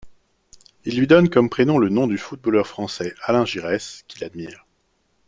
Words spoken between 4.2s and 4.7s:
admire.